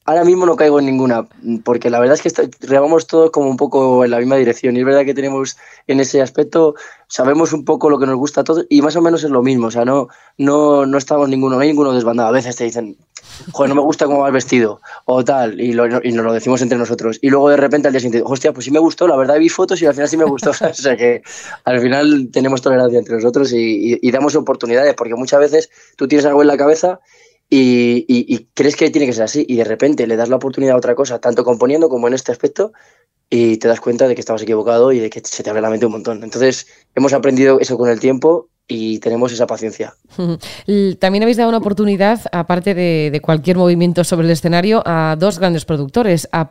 ahora 0.07 0.25
mismo 0.25 0.47
no 0.47 0.57
caigo 0.57 0.81
en 0.81 0.87
ninguna, 0.87 1.29
porque 1.63 1.91
la 1.91 2.01
verdad 2.01 2.19
es 2.21 2.35
que 2.35 2.51
remamos 2.67 3.07
todos 3.07 3.31
como 3.31 3.49
un 3.49 3.57
poco 3.57 4.05
en 4.05 4.11
la 4.11 4.19
misma 4.19 4.35
dirección. 4.35 4.77
Y 4.77 4.81
es 4.81 4.85
verdad 4.85 5.05
que 5.05 5.15
tenemos 5.15 5.57
en 5.87 6.01
ese 6.01 6.21
aspecto, 6.21 6.75
sabemos 7.07 7.53
un 7.53 7.65
poco 7.65 7.89
lo 7.89 8.01
que 8.01 8.07
nos 8.07 8.17
gusta 8.17 8.41
a 8.41 8.45
todos, 8.45 8.67
y 8.69 8.83
más 8.83 8.97
o 8.97 9.03
menos 9.03 9.23
es 9.23 9.31
lo 9.31 9.45
mismo. 9.45 9.69
O 9.69 9.71
sea, 9.71 9.85
no, 9.85 10.09
no, 10.39 10.87
no 10.87 10.99
estamos 10.99 11.29
ninguno, 11.29 11.55
no 11.55 11.63
hay 11.63 11.69
ninguno 11.69 11.93
desbandado. 11.93 12.31
A 12.31 12.33
veces 12.33 12.57
te 12.57 12.65
dicen, 12.65 12.97
joder, 13.53 13.69
no 13.69 13.75
me 13.75 13.81
gusta 13.81 14.07
cómo 14.07 14.21
vas 14.21 14.33
vestido, 14.33 14.81
o 15.05 15.25
tal, 15.25 15.61
y, 15.61 15.73
nos 15.73 16.25
lo 16.25 16.33
decimos 16.33 16.63
entre 16.63 16.79
nosotros. 16.79 17.19
Y 17.21 17.31
luego 17.31 17.51
de 17.51 17.57
repente 17.57 17.89
al 17.89 17.93
día 17.93 18.01
siguiente, 18.01 18.23
hostia, 18.25 18.53
pues 18.53 18.65
sí 18.65 18.71
me 18.71 18.79
gustó, 18.79 19.07
la 19.09 19.17
verdad 19.17 19.39
vi 19.39 19.49
fotos 19.49 19.81
y 19.83 19.87
al 19.87 19.95
final 19.95 20.09
sí 20.09 20.17
me 20.17 20.25
gustó. 20.25 20.51
o 20.71 20.75
sea 20.75 20.97
que 20.97 21.23
al 21.65 21.81
final 21.81 22.29
tenemos 22.33 22.63
tolerancia 22.63 22.99
entre 22.99 23.17
nosotros 23.17 23.53
y, 23.53 24.11
damos 24.11 24.35
oportunidades, 24.35 24.95
porque 24.95 25.15
muchas 25.15 25.41
veces 25.41 25.71
tú 25.97 26.09
tienes 26.09 26.27
algo 26.27 26.43
en 26.43 26.49
la 26.49 26.57
cabeza 26.57 27.01
y, 27.49 28.47
crees 28.55 28.77
que 28.77 28.91
tiene 28.91 29.07
que 29.07 29.13
ser 29.13 29.25
así, 29.25 29.45
y 29.49 29.57
de 29.57 29.65
repente 29.65 30.07
le 30.07 30.17
das 30.17 30.29
la 30.29 30.37
oportunidad 30.37 30.75
a 30.75 30.79
otra 30.79 30.95
cosa, 30.95 31.21
tanto 31.21 31.45
componiendo 31.45 31.89
como 31.89 32.09
en 32.09 32.15
este 32.15 32.33
aspecto, 32.33 32.73
y 33.31 33.59
te 33.59 33.69
das 33.69 33.81
cuenta 33.81 34.09
de 34.09 34.15
que 34.15 34.21
estabas 34.21 34.43
equivocado 34.43 34.91
y 34.93 34.99
de 34.99 35.09
que 35.09 35.23
se 35.25 35.43
te 35.43 35.51
abre 35.51 35.63
la 35.63 35.71
mente 35.71 35.87
un 35.87 35.93
montón. 35.93 36.25
Entonces, 36.25 36.67
hemos 36.97 37.13
aprendido 37.13 37.61
eso 37.61 37.79
con 37.79 37.89
el 37.89 38.01
tiempo 38.01 38.50
y 38.71 39.01
tenemos 39.01 39.33
esa 39.33 39.49
paciencia. 39.49 39.97
También 41.01 41.23
habéis 41.23 41.37
dado 41.37 41.49
una 41.49 41.59
oportunidad, 41.59 42.21
aparte 42.31 42.73
de, 42.73 43.21
cualquier 43.21 43.57
movimiento 43.57 44.05
sobre 44.05 44.27
el 44.27 44.33
escenario, 44.33 44.83
a 44.87 45.17
dos 45.19 45.41
grandes 45.41 45.65
productores, 45.65 46.29
a, 46.31 46.51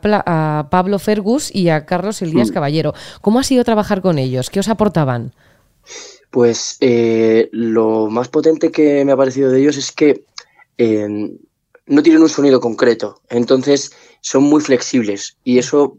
Pablo 0.70 0.98
Fergus 0.98 1.52
y 1.52 1.70
a 1.70 1.86
Carlos 1.86 2.20
Elías 2.20 2.50
mm. 2.50 2.52
Caballero. 2.52 2.94
¿Cómo 3.22 3.38
ha 3.38 3.42
sido 3.42 3.64
trabajar 3.64 4.02
con 4.02 4.18
ellos? 4.18 4.50
¿Qué 4.50 4.60
os 4.60 4.68
aportaban? 4.68 5.32
Pues 6.30 6.76
eh, 6.80 7.48
lo 7.52 8.08
más 8.08 8.28
potente 8.28 8.70
que 8.70 9.02
me 9.04 9.12
ha 9.12 9.16
parecido 9.16 9.50
de 9.50 9.60
ellos 9.60 9.78
es 9.78 9.90
que 9.90 10.24
eh, 10.76 11.30
no 11.86 12.02
tienen 12.02 12.22
un 12.22 12.28
sonido 12.28 12.60
concreto, 12.60 13.20
entonces 13.30 13.92
son 14.20 14.44
muy 14.44 14.60
flexibles 14.60 15.38
y 15.42 15.58
eso 15.58 15.96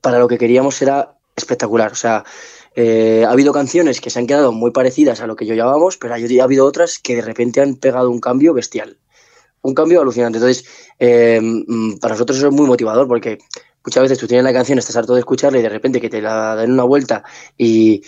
para 0.00 0.20
lo 0.20 0.28
que 0.28 0.38
queríamos 0.38 0.80
era 0.80 1.16
espectacular. 1.36 1.92
O 1.92 1.96
sea, 1.96 2.24
eh, 2.76 3.24
ha 3.26 3.30
habido 3.30 3.52
canciones 3.52 4.00
que 4.00 4.10
se 4.10 4.18
han 4.18 4.26
quedado 4.26 4.50
muy 4.52 4.72
parecidas 4.72 5.20
a 5.20 5.26
lo 5.26 5.36
que 5.36 5.46
yo 5.46 5.54
llamamos, 5.54 5.96
pero 5.96 6.14
ha 6.14 6.44
habido 6.44 6.66
otras 6.66 6.98
que 6.98 7.16
de 7.16 7.22
repente 7.22 7.60
han 7.60 7.76
pegado 7.76 8.10
un 8.10 8.20
cambio 8.20 8.52
bestial. 8.52 8.98
Un 9.62 9.74
cambio 9.74 10.00
alucinante. 10.00 10.38
Entonces, 10.38 10.66
eh, 10.98 11.40
mm, 11.40 11.98
para 11.98 12.14
nosotros 12.14 12.38
eso 12.38 12.48
es 12.48 12.52
muy 12.52 12.66
motivador 12.66 13.06
porque 13.06 13.38
muchas 13.84 14.02
veces 14.02 14.18
tú 14.18 14.26
tienes 14.26 14.44
la 14.44 14.52
canción, 14.52 14.78
estás 14.78 14.96
harto 14.96 15.14
de 15.14 15.20
escucharla 15.20 15.58
y 15.58 15.62
de 15.62 15.68
repente 15.68 16.00
que 16.00 16.10
te 16.10 16.20
la 16.20 16.56
den 16.56 16.72
una 16.72 16.84
vuelta 16.84 17.22
y 17.56 18.02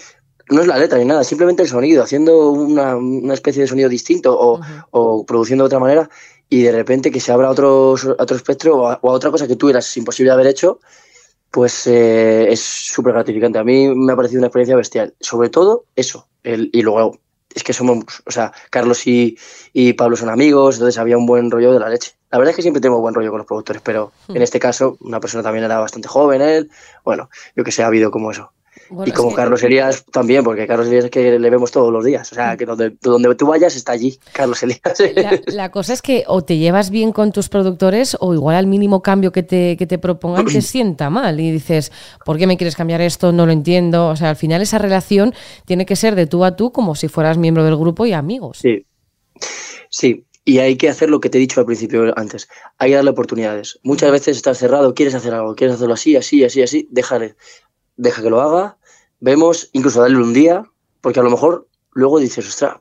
no 0.50 0.60
es 0.60 0.66
la 0.66 0.78
letra 0.78 0.98
ni 0.98 1.04
nada, 1.04 1.24
simplemente 1.24 1.62
el 1.62 1.68
sonido, 1.68 2.02
haciendo 2.02 2.50
una, 2.50 3.34
especie 3.34 3.62
de 3.62 3.68
sonido 3.68 3.88
distinto 3.88 4.36
o, 4.38 5.26
produciendo 5.26 5.64
de 5.64 5.66
otra 5.66 5.78
manera 5.78 6.08
y 6.48 6.62
de 6.62 6.72
repente 6.72 7.10
que 7.10 7.20
se 7.20 7.32
abra 7.32 7.50
otro, 7.50 7.92
otro 7.92 8.36
espectro 8.36 8.76
o 8.76 8.88
a, 8.88 8.98
o 9.02 9.10
a 9.10 9.12
otra 9.12 9.30
cosa 9.30 9.48
que 9.48 9.56
tú 9.56 9.68
eras 9.68 9.96
imposible 9.96 10.30
de 10.30 10.34
haber 10.34 10.46
hecho 10.46 10.80
pues 11.56 11.86
eh, 11.86 12.52
es 12.52 12.60
súper 12.60 13.14
gratificante. 13.14 13.58
A 13.58 13.64
mí 13.64 13.88
me 13.88 14.12
ha 14.12 14.16
parecido 14.16 14.40
una 14.40 14.48
experiencia 14.48 14.76
bestial. 14.76 15.14
Sobre 15.20 15.48
todo 15.48 15.86
eso. 15.96 16.28
El, 16.42 16.68
y 16.70 16.82
luego, 16.82 17.18
es 17.54 17.64
que 17.64 17.72
somos, 17.72 18.04
o 18.26 18.30
sea, 18.30 18.52
Carlos 18.68 19.06
y, 19.06 19.38
Pablo 19.96 20.16
son 20.16 20.28
amigos, 20.28 20.74
entonces 20.74 20.98
había 20.98 21.16
un 21.16 21.24
buen 21.24 21.50
rollo 21.50 21.72
de 21.72 21.80
la 21.80 21.88
leche. 21.88 22.12
La 22.30 22.36
verdad 22.36 22.50
es 22.50 22.56
que 22.56 22.60
siempre 22.62 22.82
tengo 22.82 23.00
buen 23.00 23.14
rollo 23.14 23.30
con 23.30 23.38
los 23.38 23.46
productores, 23.46 23.80
pero 23.80 24.12
hmm. 24.28 24.36
en 24.36 24.42
este 24.42 24.60
caso, 24.60 24.98
una 25.00 25.18
persona 25.18 25.42
también 25.42 25.64
era 25.64 25.78
bastante 25.78 26.08
joven, 26.08 26.42
él. 26.42 26.70
Bueno, 27.02 27.30
yo 27.56 27.64
que 27.64 27.72
sé, 27.72 27.82
ha 27.82 27.86
habido 27.86 28.10
como 28.10 28.30
eso 28.30 28.52
y 29.04 29.10
como 29.12 29.34
Carlos 29.34 29.62
Elías 29.62 30.04
también, 30.06 30.44
porque 30.44 30.66
Carlos 30.66 30.86
Elías 30.86 31.06
es 31.06 31.10
que 31.10 31.38
le 31.38 31.50
vemos 31.50 31.70
todos 31.70 31.92
los 31.92 32.04
días. 32.04 32.30
O 32.32 32.34
sea, 32.34 32.56
que 32.56 32.64
donde, 32.64 32.96
donde 33.00 33.34
tú 33.34 33.46
vayas 33.46 33.74
está 33.76 33.92
allí, 33.92 34.18
Carlos 34.32 34.62
Elías. 34.62 34.80
La, 35.46 35.70
cosa 35.70 35.92
es 35.92 36.02
que 36.02 36.24
o 36.26 36.42
te 36.42 36.58
llevas 36.58 36.90
bien 36.90 37.12
con 37.12 37.32
tus 37.32 37.48
productores 37.48 38.16
o 38.20 38.34
igual 38.34 38.56
al 38.56 38.66
mínimo 38.66 39.02
cambio 39.02 39.32
que 39.32 39.42
te, 39.42 39.76
que 39.76 39.86
te 39.86 39.98
propongan 39.98 40.46
te 40.46 40.62
sienta 40.62 41.10
mal 41.10 41.40
y 41.40 41.50
dices, 41.50 41.92
¿por 42.24 42.38
qué 42.38 42.46
me 42.46 42.56
quieres 42.56 42.76
cambiar 42.76 43.00
esto? 43.00 43.32
No 43.32 43.46
lo 43.46 43.52
entiendo. 43.52 44.08
O 44.08 44.16
sea, 44.16 44.30
al 44.30 44.36
final 44.36 44.62
esa 44.62 44.78
relación 44.78 45.34
tiene 45.64 45.86
que 45.86 45.96
ser 45.96 46.14
de 46.14 46.26
tú 46.26 46.44
a 46.44 46.56
tú 46.56 46.72
como 46.72 46.94
si 46.94 47.08
fueras 47.08 47.38
miembro 47.38 47.64
del 47.64 47.76
grupo 47.76 48.06
y 48.06 48.12
amigos. 48.12 48.58
Sí. 48.58 48.86
Sí, 49.88 50.24
y 50.44 50.58
hay 50.58 50.76
que 50.76 50.88
hacer 50.88 51.10
lo 51.10 51.20
que 51.20 51.30
te 51.30 51.38
he 51.38 51.40
dicho 51.40 51.60
al 51.60 51.66
principio 51.66 52.12
antes. 52.18 52.48
Hay 52.78 52.90
que 52.90 52.96
darle 52.96 53.10
oportunidades. 53.10 53.78
Muchas 53.82 54.10
veces 54.10 54.36
estás 54.36 54.58
cerrado, 54.58 54.94
quieres 54.94 55.14
hacer 55.14 55.32
algo, 55.32 55.54
quieres 55.54 55.76
hacerlo 55.76 55.94
así, 55.94 56.16
así, 56.16 56.44
así, 56.44 56.62
así, 56.62 56.88
déjale 56.90 57.36
deja 57.96 58.22
que 58.22 58.30
lo 58.30 58.40
haga, 58.40 58.75
vemos, 59.20 59.68
incluso 59.72 60.00
darle 60.00 60.18
un 60.18 60.32
día, 60.32 60.64
porque 61.00 61.20
a 61.20 61.22
lo 61.22 61.30
mejor 61.30 61.68
luego 61.92 62.18
dices, 62.18 62.46
ostras, 62.48 62.76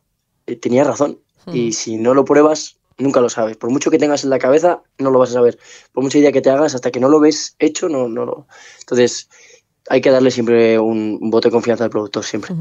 eh, 0.45 0.55
tenía 0.55 0.83
razón. 0.83 1.19
Y 1.47 1.69
hmm. 1.69 1.71
si 1.73 1.97
no 1.97 2.13
lo 2.13 2.25
pruebas, 2.25 2.77
nunca 2.97 3.21
lo 3.21 3.29
sabes. 3.29 3.57
Por 3.57 3.69
mucho 3.69 3.91
que 3.91 3.99
tengas 3.99 4.23
en 4.23 4.29
la 4.29 4.39
cabeza, 4.39 4.81
no 4.97 5.11
lo 5.11 5.19
vas 5.19 5.29
a 5.29 5.33
saber. 5.33 5.59
Por 5.93 6.03
mucha 6.03 6.17
idea 6.17 6.31
que 6.31 6.41
te 6.41 6.49
hagas, 6.49 6.75
hasta 6.75 6.91
que 6.91 6.99
no 6.99 7.09
lo 7.09 7.19
ves 7.19 7.55
hecho, 7.59 7.89
no, 7.89 8.07
no 8.07 8.25
lo. 8.25 8.47
Entonces, 8.79 9.29
hay 9.87 10.01
que 10.01 10.09
darle 10.09 10.31
siempre 10.31 10.79
un, 10.79 11.19
voto 11.21 11.47
de 11.47 11.51
confianza 11.51 11.83
al 11.83 11.91
productor, 11.91 12.23
siempre. 12.23 12.55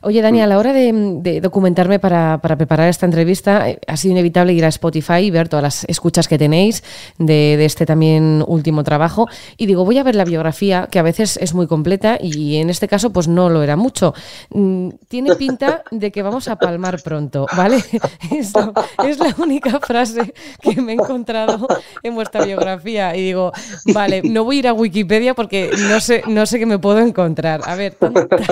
Oye, 0.00 0.22
Dani, 0.22 0.40
a 0.40 0.46
la 0.46 0.58
hora 0.58 0.72
de, 0.72 1.40
documentarme 1.42 1.98
para, 1.98 2.38
preparar 2.40 2.88
esta 2.88 3.04
entrevista, 3.04 3.68
eh, 3.68 3.78
ha 3.86 3.96
sido 3.96 4.12
inevitable 4.12 4.54
ir 4.54 4.64
a 4.64 4.68
Spotify 4.68 5.18
y 5.18 5.30
ver 5.30 5.48
todas 5.48 5.62
las 5.62 5.84
escuchas 5.84 6.28
que 6.28 6.38
tenéis 6.38 6.82
de, 7.18 7.62
este 7.62 7.84
también 7.84 8.42
último 8.46 8.84
trabajo. 8.84 9.28
Y 9.58 9.66
digo, 9.66 9.84
voy 9.84 9.98
a 9.98 10.02
ver 10.02 10.14
la 10.14 10.24
biografía, 10.24 10.88
que 10.90 10.98
a 10.98 11.02
veces 11.02 11.36
es 11.36 11.52
muy 11.52 11.66
completa 11.66 12.16
y 12.18 12.56
en 12.56 12.70
este 12.70 12.88
caso 12.88 13.12
pues 13.12 13.28
no 13.28 13.50
lo 13.50 13.62
era 13.62 13.76
mucho. 13.76 14.14
Mm, 14.50 14.90
tiene 15.08 15.36
pinta 15.36 15.82
de 15.90 16.10
que 16.10 16.22
vamos 16.22 16.48
a 16.48 16.56
palmar 16.56 17.02
pronto, 17.02 17.46
¿vale? 17.54 17.84
Eso 18.30 18.72
es 19.06 19.18
la 19.18 19.34
única 19.38 19.78
frase 19.80 20.32
que 20.62 20.80
me 20.80 20.92
he 20.92 20.94
encontrado 20.94 21.68
en 22.02 22.14
vuestra 22.14 22.46
biografía. 22.46 23.14
Y 23.14 23.22
digo, 23.22 23.52
vale, 23.92 24.22
no 24.22 24.44
voy 24.44 24.56
a 24.56 24.58
ir 24.60 24.68
a 24.68 24.72
Wikipedia 24.72 25.34
porque 25.34 25.70
no 25.88 26.00
sé, 26.00 26.22
no 26.26 26.46
sé 26.46 26.61
que 26.62 26.66
me 26.66 26.78
puedo 26.78 27.00
encontrar. 27.00 27.60
A 27.64 27.74
ver, 27.74 27.96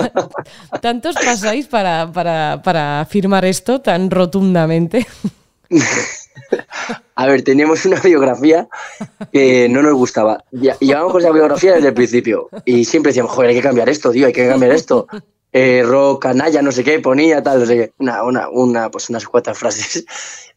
¿tantos 0.81 1.15
pasáis 1.15 1.65
para, 1.67 2.11
para, 2.11 3.07
firmar 3.09 3.45
esto 3.45 3.79
tan 3.79 4.11
rotundamente? 4.11 5.07
A 7.15 7.25
ver, 7.27 7.43
teníamos 7.43 7.85
una 7.85 8.01
biografía 8.01 8.67
que 9.31 9.69
no 9.69 9.81
nos 9.81 9.93
gustaba. 9.93 10.43
Llevábamos 10.51 11.13
con 11.13 11.21
esa 11.21 11.31
biografía 11.31 11.75
desde 11.75 11.87
el 11.87 11.93
principio 11.93 12.49
y 12.65 12.83
siempre 12.83 13.11
decíamos, 13.11 13.31
joder, 13.31 13.51
hay 13.51 13.55
que 13.55 13.61
cambiar 13.61 13.87
esto, 13.87 14.11
tío, 14.11 14.27
hay 14.27 14.33
que 14.33 14.47
cambiar 14.47 14.73
esto. 14.73 15.07
eh, 15.53 15.83
rock 15.85 16.23
canalla, 16.23 16.61
no 16.61 16.73
sé 16.73 16.83
qué, 16.83 16.99
ponía 16.99 17.41
tal, 17.41 17.61
no 17.61 17.65
sé 17.65 17.75
qué, 17.75 17.93
una, 17.99 18.23
una, 18.23 18.49
una, 18.49 18.91
pues 18.91 19.09
unas 19.09 19.25
cuantas 19.25 19.57
frases. 19.57 20.05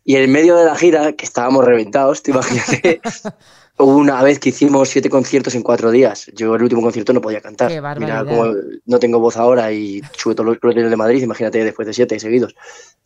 Y 0.05 0.17
en 0.17 0.31
medio 0.33 0.57
de 0.57 0.65
la 0.65 0.75
gira, 0.75 1.13
que 1.13 1.25
estábamos 1.25 1.65
reventados, 1.65 2.23
te 2.23 2.33
imagínate, 2.33 3.01
una 3.79 4.23
vez 4.23 4.39
que 4.39 4.51
hicimos 4.51 4.89
siete 4.89 5.11
conciertos 5.11 5.55
en 5.55 5.63
cuatro 5.63 5.91
días. 5.91 6.31
Yo 6.35 6.55
el 6.55 6.63
último 6.63 6.83
concierto 6.83 7.13
no 7.13 7.21
podía 7.21 7.41
cantar. 7.41 7.71
Qué 7.71 7.81
Mira, 7.99 8.25
como 8.25 8.55
no 8.87 8.99
tengo 8.99 9.19
voz 9.19 9.37
ahora 9.37 9.73
y 9.73 10.01
sube 10.17 10.35
todos 10.35 10.47
los 10.47 10.59
problemas 10.59 10.91
de 10.91 10.97
Madrid, 10.97 11.23
imagínate 11.23 11.65
después 11.65 11.87
de 11.87 11.95
siete 11.95 12.19
seguidos 12.21 12.55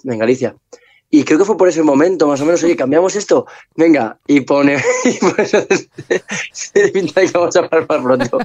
en 0.05 0.19
Galicia. 0.19 0.55
Y 1.11 1.25
creo 1.25 1.39
que 1.39 1.47
fue 1.47 1.57
por 1.57 1.69
ese 1.69 1.83
momento, 1.83 2.27
más 2.27 2.39
o 2.43 2.45
menos, 2.45 2.63
oye, 2.63 2.77
cambiamos 2.77 3.17
esto, 3.17 3.47
venga, 3.75 4.19
y 4.27 4.43
pone, 4.43 4.77
y 5.07 5.15
por 5.19 5.41
eso 5.41 5.59
se 6.53 6.89
pinta 6.89 7.23
que 7.23 7.31
vamos 7.33 7.57
a 7.57 7.67
parar 7.67 7.87
pronto. 7.87 8.39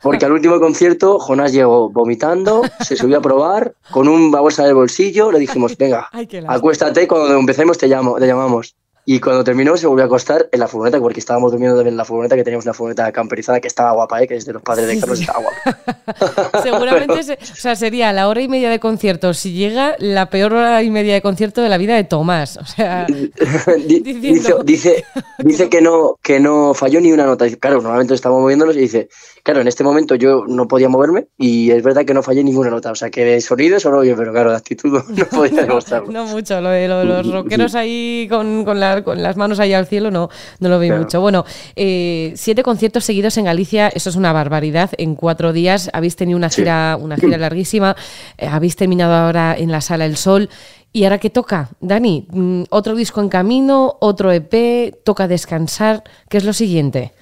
Porque 0.00 0.24
al 0.24 0.32
último 0.32 0.58
concierto, 0.58 1.18
Jonás 1.18 1.52
llegó 1.52 1.90
vomitando, 1.90 2.62
se 2.80 2.96
subió 2.96 3.18
a 3.18 3.20
probar, 3.20 3.74
con 3.90 4.08
una 4.08 4.40
bolsa 4.40 4.64
de 4.64 4.72
bolsillo, 4.72 5.30
le 5.30 5.38
dijimos, 5.38 5.76
venga, 5.76 6.08
acuéstate, 6.48 7.06
cuando 7.06 7.38
empecemos 7.38 7.76
te 7.76 7.88
llamo, 7.88 8.14
te 8.18 8.26
llamamos. 8.26 8.74
Y 9.04 9.18
cuando 9.18 9.42
terminó 9.42 9.76
se 9.76 9.86
volvió 9.88 10.04
a 10.04 10.06
acostar 10.06 10.48
en 10.52 10.60
la 10.60 10.68
furgoneta, 10.68 11.00
porque 11.00 11.18
estábamos 11.18 11.50
durmiendo 11.50 11.76
también 11.76 11.94
en 11.94 11.96
la 11.96 12.04
furgoneta, 12.04 12.36
que 12.36 12.44
teníamos 12.44 12.64
una 12.66 12.72
furgoneta 12.74 13.10
camperizada 13.10 13.58
que 13.60 13.66
estaba 13.66 13.90
guapa, 13.92 14.22
¿eh? 14.22 14.28
que 14.28 14.36
es 14.36 14.44
de 14.46 14.52
los 14.52 14.62
padres 14.62 14.86
de 14.86 15.00
Carlos, 15.00 15.18
estaba 15.20 15.40
guapa. 15.40 16.62
Seguramente 16.62 17.22
se- 17.24 17.32
o 17.34 17.54
sea, 17.56 17.74
sería 17.74 18.12
la 18.12 18.28
hora 18.28 18.40
y 18.42 18.48
media 18.48 18.70
de 18.70 18.78
concierto. 18.78 19.34
Si 19.34 19.52
llega, 19.54 19.96
la 19.98 20.26
peor 20.30 20.52
hora 20.52 20.82
y 20.84 20.90
media 20.90 21.14
de 21.14 21.22
concierto 21.22 21.62
de 21.62 21.68
la 21.68 21.78
vida 21.78 21.96
de 21.96 22.04
Tomás. 22.04 22.56
O 22.58 22.64
sea, 22.64 23.06
Diciendo- 23.86 24.22
dice, 24.22 24.54
dice, 24.64 25.04
dice 25.38 25.68
que 25.68 25.80
no, 25.82 26.16
que 26.22 26.38
no 26.40 26.72
falló 26.74 27.00
ni 27.00 27.10
una 27.12 27.26
nota. 27.26 27.46
Claro, 27.58 27.80
normalmente 27.80 28.14
estamos 28.14 28.40
moviéndonos 28.40 28.76
y 28.76 28.80
dice, 28.80 29.08
claro, 29.42 29.60
en 29.60 29.68
este 29.68 29.82
momento 29.84 30.14
yo 30.14 30.44
no 30.46 30.68
podía 30.68 30.88
moverme 30.88 31.26
y 31.38 31.70
es 31.72 31.82
verdad 31.82 32.04
que 32.04 32.14
no 32.14 32.22
fallé 32.22 32.44
ninguna 32.44 32.70
nota. 32.70 32.92
O 32.92 32.94
sea, 32.94 33.10
que 33.10 33.24
de 33.24 33.40
sonido 33.40 33.80
solo 33.80 34.04
yo, 34.04 34.16
pero 34.16 34.32
claro, 34.32 34.50
de 34.50 34.56
actitud 34.56 34.90
no, 34.92 35.04
no 35.08 35.24
podía 35.26 35.62
demostrarlo. 35.62 36.12
no 36.12 36.24
mucho. 36.26 36.60
Lo 36.60 36.68
de, 36.70 36.86
lo 36.88 36.98
de 37.00 37.04
los 37.06 37.26
rockeros 37.32 37.74
ahí 37.74 38.28
con, 38.30 38.64
con 38.64 38.78
la- 38.78 38.91
con 39.02 39.22
las 39.22 39.36
manos 39.36 39.58
ahí 39.60 39.72
al 39.72 39.86
cielo 39.86 40.10
no, 40.10 40.28
no 40.60 40.68
lo 40.68 40.78
vi 40.78 40.88
Claro. 40.88 41.02
mucho. 41.02 41.20
Bueno, 41.20 41.44
eh, 41.76 42.32
siete 42.36 42.62
conciertos 42.62 43.04
seguidos 43.04 43.36
en 43.38 43.46
Galicia, 43.46 43.88
eso 43.88 44.10
es 44.10 44.16
una 44.16 44.32
barbaridad. 44.32 44.90
En 44.98 45.14
cuatro 45.14 45.52
días 45.52 45.90
habéis 45.92 46.16
tenido 46.16 46.36
una 46.36 46.50
Sí. 46.50 46.62
gira, 46.62 46.98
una 47.00 47.16
gira 47.16 47.38
larguísima. 47.38 47.96
eh, 48.38 48.46
habéis 48.46 48.76
terminado 48.76 49.14
ahora 49.14 49.56
en 49.58 49.72
la 49.72 49.80
Sala 49.80 50.04
El 50.06 50.16
Sol. 50.16 50.50
¿Y 50.94 51.04
ahora 51.04 51.16
qué 51.18 51.30
toca, 51.30 51.70
Dani? 51.80 52.26
Mm, 52.30 52.64
¿Otro 52.68 52.94
disco 52.94 53.22
en 53.22 53.30
camino? 53.30 53.96
¿Otro 54.00 54.30
EP? 54.30 54.92
¿Toca 55.04 55.26
descansar? 55.26 56.04
¿Qué 56.28 56.36
es 56.36 56.44
lo 56.44 56.52
siguiente? 56.52 57.12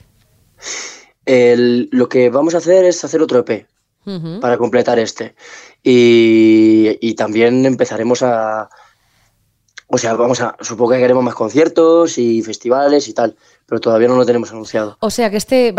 El- 1.25 1.89
lo 1.93 2.09
que 2.09 2.31
vamos 2.31 2.55
a 2.55 2.59
hacer 2.59 2.85
es 2.85 3.05
hacer 3.05 3.21
otro 3.23 3.39
EP 3.41 3.67
para 4.41 4.59
completar 4.59 4.99
este. 4.99 5.35
Y, 5.85 6.99
y 7.00 7.15
también 7.15 7.65
empezaremos 7.65 8.23
a... 8.23 8.69
O 9.93 9.99
sea, 9.99 10.15
vamos 10.15 10.41
a... 10.41 10.57
Supongo 10.61 10.93
que 10.93 10.99
queremos 10.99 11.25
más 11.25 11.35
conciertos 11.35 12.17
y 12.17 12.43
festivales 12.43 13.09
y 13.09 13.13
tal, 13.13 13.35
pero 13.67 13.81
todavía 13.81 14.07
no 14.07 14.17
lo 14.17 14.25
tenemos 14.25 14.51
anunciado. 14.53 14.97
O 15.01 15.11
sea 15.11 15.31
que 15.31 15.37
este, 15.37 15.75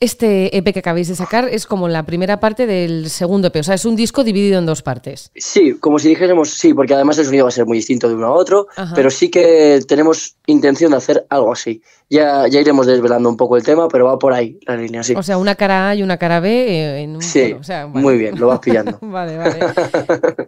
este 0.00 0.56
EP 0.56 0.72
que 0.72 0.80
acabáis 0.80 1.08
de 1.08 1.14
sacar 1.14 1.48
es 1.48 1.66
como 1.66 1.88
la 1.88 2.04
primera 2.04 2.40
parte 2.40 2.66
del 2.66 3.08
segundo 3.08 3.48
EP. 3.48 3.56
O 3.56 3.62
sea, 3.62 3.74
es 3.74 3.86
un 3.86 3.96
disco 3.96 4.22
dividido 4.22 4.58
en 4.58 4.66
dos 4.66 4.82
partes. 4.82 5.30
Sí, 5.34 5.74
como 5.80 5.98
si 5.98 6.10
dijésemos 6.10 6.50
sí, 6.50 6.74
porque 6.74 6.94
además 6.94 7.16
el 7.18 7.24
sonido 7.24 7.44
va 7.44 7.48
a 7.48 7.52
ser 7.52 7.64
muy 7.64 7.78
distinto 7.78 8.08
de 8.08 8.14
uno 8.14 8.26
a 8.26 8.32
otro, 8.32 8.66
Ajá. 8.76 8.94
pero 8.94 9.10
sí 9.10 9.30
que 9.30 9.80
tenemos 9.88 10.36
intención 10.46 10.90
de 10.90 10.98
hacer 10.98 11.26
algo 11.30 11.52
así. 11.52 11.82
Ya, 12.12 12.46
ya 12.46 12.60
iremos 12.60 12.86
desvelando 12.86 13.26
un 13.30 13.38
poco 13.38 13.56
el 13.56 13.62
tema, 13.62 13.88
pero 13.88 14.04
va 14.04 14.18
por 14.18 14.34
ahí 14.34 14.58
la 14.66 14.76
línea, 14.76 15.02
sí. 15.02 15.14
O 15.16 15.22
sea, 15.22 15.38
una 15.38 15.54
cara 15.54 15.88
A 15.88 15.94
y 15.94 16.02
una 16.02 16.18
cara 16.18 16.40
B 16.40 16.50
eh, 16.68 17.02
en 17.04 17.16
un 17.16 17.22
Sí, 17.22 17.40
bueno, 17.40 17.56
o 17.60 17.64
sea, 17.64 17.86
vale. 17.86 18.00
muy 18.02 18.18
bien, 18.18 18.38
lo 18.38 18.48
vas 18.48 18.58
pillando. 18.58 18.98
Vale, 19.00 19.38
vale. 19.38 19.58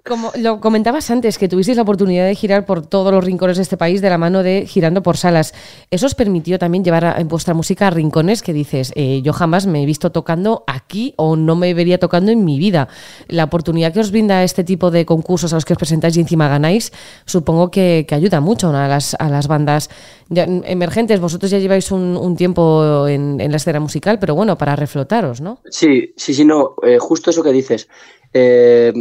Como 0.06 0.30
lo 0.36 0.60
comentabas 0.60 1.10
antes, 1.10 1.38
que 1.38 1.48
tuvisteis 1.48 1.76
la 1.76 1.82
oportunidad 1.82 2.26
de 2.26 2.34
girar 2.34 2.66
por 2.66 2.84
todos 2.86 3.10
los 3.12 3.24
rincones 3.24 3.56
de 3.56 3.62
este 3.62 3.78
país 3.78 4.02
de 4.02 4.10
la 4.10 4.18
mano 4.18 4.42
de 4.42 4.66
Girando 4.66 5.02
por 5.02 5.16
Salas. 5.16 5.54
¿Eso 5.90 6.04
os 6.04 6.14
permitió 6.14 6.58
también 6.58 6.84
llevar 6.84 7.04
a- 7.06 7.18
en 7.18 7.28
vuestra 7.28 7.54
música 7.54 7.86
a 7.86 7.90
rincones 7.90 8.42
que 8.42 8.52
dices, 8.52 8.92
eh, 8.94 9.22
yo 9.22 9.32
jamás 9.32 9.66
me 9.66 9.82
he 9.82 9.86
visto 9.86 10.12
tocando 10.12 10.64
aquí 10.66 11.14
o 11.16 11.34
no 11.36 11.56
me 11.56 11.72
vería 11.72 11.98
tocando 11.98 12.30
en 12.30 12.44
mi 12.44 12.58
vida? 12.58 12.88
La 13.28 13.44
oportunidad 13.44 13.92
que 13.94 14.00
os 14.00 14.10
brinda 14.10 14.42
este 14.44 14.64
tipo 14.64 14.90
de 14.90 15.06
concursos 15.06 15.52
a 15.54 15.56
los 15.56 15.64
que 15.64 15.72
os 15.72 15.78
presentáis 15.78 16.14
y 16.18 16.20
encima 16.20 16.46
ganáis, 16.48 16.92
supongo 17.24 17.70
que, 17.70 18.04
que 18.06 18.14
ayuda 18.14 18.40
mucho 18.40 18.70
¿no? 18.70 18.76
a, 18.78 18.86
las, 18.88 19.16
a 19.18 19.30
las 19.30 19.46
bandas 19.48 19.88
emergentes. 20.30 21.20
Vosotros 21.20 21.53
ya 21.54 21.60
lleváis 21.60 21.90
un, 21.90 22.16
un 22.16 22.36
tiempo 22.36 23.06
en, 23.08 23.40
en 23.40 23.50
la 23.50 23.56
escena 23.56 23.80
musical, 23.80 24.18
pero 24.18 24.34
bueno, 24.34 24.58
para 24.58 24.76
reflotaros, 24.76 25.40
¿no? 25.40 25.60
Sí, 25.70 26.12
sí, 26.16 26.34
sí, 26.34 26.44
no, 26.44 26.74
eh, 26.82 26.98
justo 26.98 27.30
eso 27.30 27.42
que 27.42 27.52
dices. 27.52 27.88
Eh, 28.32 28.92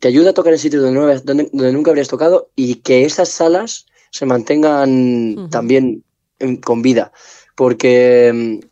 te 0.00 0.08
ayuda 0.08 0.30
a 0.30 0.34
tocar 0.34 0.52
en 0.52 0.58
sitios 0.58 0.82
donde, 0.82 0.98
no 0.98 1.06
habías- 1.06 1.24
donde- 1.24 1.48
donde 1.52 1.72
nunca 1.72 1.90
habrías 1.90 2.08
tocado 2.08 2.50
y 2.56 2.76
que 2.76 3.04
esas 3.04 3.28
salas 3.30 3.86
se 4.10 4.26
mantengan 4.26 5.34
también 5.50 6.04
en- 6.38 6.56
con 6.58 6.82
vida. 6.82 7.12
Porque, 7.54 8.32
mm, 8.62 8.66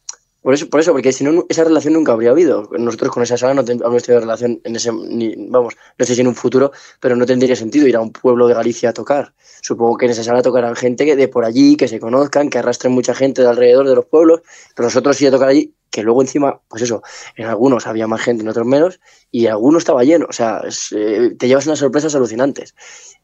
por 0.44 0.52
eso, 0.52 0.68
por 0.68 0.78
eso, 0.80 0.92
porque 0.92 1.10
si 1.10 1.24
no, 1.24 1.46
esa 1.48 1.64
relación 1.64 1.94
nunca 1.94 2.12
habría 2.12 2.28
habido. 2.28 2.68
Nosotros 2.78 3.10
con 3.10 3.22
esa 3.22 3.38
sala 3.38 3.54
no 3.54 3.60
habríamos 3.62 4.02
tenido 4.02 4.20
relación 4.20 4.60
en 4.62 4.76
ese, 4.76 4.92
ni, 4.92 5.34
vamos, 5.48 5.72
no 5.98 6.04
sé 6.04 6.14
si 6.14 6.20
en 6.20 6.26
un 6.26 6.34
futuro, 6.34 6.70
pero 7.00 7.16
no 7.16 7.24
tendría 7.24 7.56
sentido 7.56 7.88
ir 7.88 7.96
a 7.96 8.02
un 8.02 8.12
pueblo 8.12 8.46
de 8.46 8.52
Galicia 8.52 8.90
a 8.90 8.92
tocar. 8.92 9.32
Supongo 9.62 9.96
que 9.96 10.04
en 10.04 10.10
esa 10.10 10.22
sala 10.22 10.42
tocarán 10.42 10.76
gente 10.76 11.16
de 11.16 11.28
por 11.28 11.46
allí, 11.46 11.78
que 11.78 11.88
se 11.88 11.98
conozcan, 11.98 12.50
que 12.50 12.58
arrastren 12.58 12.92
mucha 12.92 13.14
gente 13.14 13.40
de 13.40 13.48
alrededor 13.48 13.88
de 13.88 13.94
los 13.94 14.04
pueblos, 14.04 14.42
pero 14.76 14.88
nosotros 14.88 15.16
sí 15.16 15.26
a 15.26 15.30
tocar 15.30 15.48
allí, 15.48 15.72
que 15.90 16.02
luego 16.02 16.20
encima, 16.20 16.60
pues 16.68 16.82
eso, 16.82 17.02
en 17.36 17.46
algunos 17.46 17.86
había 17.86 18.06
más 18.06 18.20
gente, 18.20 18.42
en 18.42 18.48
otros 18.50 18.66
menos, 18.66 19.00
y 19.30 19.46
algunos 19.46 19.80
estaba 19.80 20.04
lleno. 20.04 20.26
O 20.28 20.34
sea, 20.34 20.60
eh, 20.94 21.36
te 21.38 21.48
llevas 21.48 21.64
unas 21.64 21.78
sorpresas 21.78 22.14
alucinantes. 22.16 22.74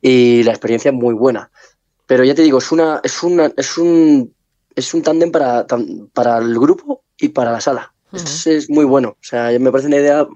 Y 0.01 0.43
la 0.43 0.53
experiencia 0.53 0.91
es 0.91 0.95
muy 0.95 1.13
buena. 1.13 1.51
Pero 2.07 2.25
ya 2.25 2.35
te 2.35 2.41
digo, 2.41 2.57
es 2.57 2.73
una, 2.73 3.03
es 3.05 3.23
una, 3.23 3.53
es 3.59 3.77
un, 3.77 4.35
es 4.75 4.95
un 4.95 5.03
tándem 5.03 5.31
para, 5.31 5.67
para 6.15 6.39
el 6.39 6.59
grupo 6.59 7.05
y 7.21 7.29
para 7.29 7.53
la 7.53 7.61
sala. 7.61 7.93
es, 8.13 8.47
es 8.47 8.71
muy 8.71 8.85
bueno. 8.85 9.11
O 9.11 9.25
sea, 9.25 9.51
me 9.59 9.71
parece 9.71 9.89
una 9.89 9.99
idea 9.99 10.27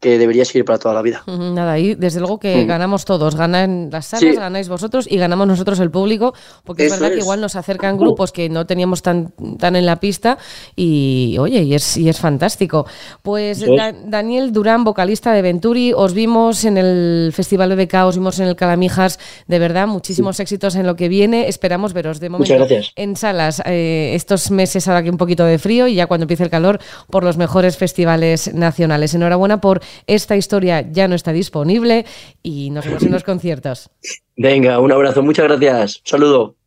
que 0.00 0.18
debería 0.18 0.46
seguir 0.46 0.64
para 0.64 0.78
toda 0.78 0.94
la 0.94 1.02
vida. 1.02 1.22
Nada, 1.26 1.72
ahí 1.72 1.94
desde 1.94 2.20
luego 2.20 2.38
que 2.38 2.64
Mm. 2.64 2.66
ganamos 2.66 3.04
todos, 3.04 3.36
ganan 3.36 3.90
las 3.92 4.06
salas, 4.06 4.34
Sí. 4.34 4.40
ganáis 4.40 4.68
vosotros 4.70 5.06
y 5.10 5.18
ganamos 5.18 5.46
nosotros 5.46 5.78
el 5.80 5.90
público, 5.90 6.32
porque 6.64 6.86
es 6.86 6.92
verdad 6.92 7.10
que 7.14 7.18
igual 7.20 7.40
nos 7.42 7.54
acercan 7.54 7.98
grupos 7.98 8.32
que 8.32 8.48
no 8.48 8.64
teníamos 8.66 9.02
tan, 9.02 9.32
tan 9.58 9.76
en 9.76 9.84
la 9.84 9.96
pista 10.00 10.38
y 10.74 11.36
oye, 11.38 11.62
y 11.62 11.74
es, 11.74 11.96
y 11.98 12.08
es 12.08 12.18
fantástico. 12.18 12.86
Pues. 13.22 13.60
Da- 13.60 13.92
Daniel 13.92 14.52
Durán, 14.52 14.84
vocalista 14.84 15.32
de 15.32 15.42
Venturi, 15.42 15.92
os 15.94 16.14
vimos 16.14 16.64
en 16.64 16.78
el 16.78 17.30
Festival 17.34 17.68
BBK, 17.76 18.06
os 18.06 18.16
vimos 18.16 18.38
en 18.40 18.48
el 18.48 18.56
Calamijas, 18.56 19.18
de 19.46 19.58
verdad, 19.58 19.86
muchísimos 19.86 20.40
éxitos 20.40 20.76
en 20.76 20.86
lo 20.86 20.96
que 20.96 21.08
viene, 21.08 21.48
esperamos 21.48 21.92
veros 21.92 22.20
de 22.20 22.30
momento 22.30 22.66
en 22.96 23.16
salas 23.16 23.62
eh, 23.66 24.12
estos 24.14 24.50
meses 24.50 24.88
ahora 24.88 25.02
que 25.02 25.10
un 25.10 25.16
poquito 25.18 25.44
de 25.44 25.58
frío 25.58 25.86
y 25.88 25.94
ya 25.94 26.06
cuando 26.06 26.24
empiece 26.24 26.44
el 26.44 26.50
calor 26.50 26.78
por 27.10 27.22
los 27.22 27.36
mejores 27.36 27.76
festivales 27.76 28.54
nacionales. 28.54 29.14
Enhorabuena 29.14 29.60
por 29.60 29.80
esta 30.06 30.36
historia, 30.36 30.90
ya 30.90 31.08
no 31.08 31.14
está 31.14 31.32
disponible 31.32 32.04
y 32.42 32.70
nos 32.70 32.84
vemos 32.86 33.02
en 33.02 33.12
los 33.12 33.24
conciertos. 33.24 33.90
Venga, 34.36 34.78
un 34.80 34.92
abrazo, 34.92 35.22
muchas 35.22 35.46
gracias. 35.46 36.00
Saludo. 36.04 36.59